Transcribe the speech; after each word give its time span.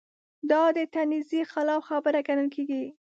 دا 0.51 0.63
د 0.77 0.79
تنزیې 0.95 1.43
خلاف 1.53 1.81
خبره 1.89 2.19
ګڼل 2.27 2.47
کېږي. 2.55 2.83